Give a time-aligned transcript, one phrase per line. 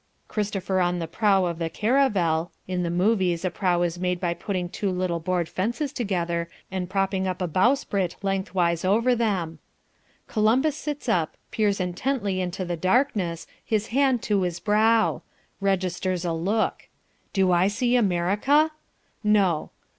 [0.27, 4.33] Christopher in the prow of the caravel (in the movies a prow is made by
[4.33, 9.59] putting two little board fences together and propping up a bowsprit lengthwise over them).
[10.25, 15.21] Columbus sits up, peers intently into the darkness, his hand to his brow
[15.59, 16.87] registers a look.
[17.31, 18.71] Do I see America?
[19.23, 19.69] No.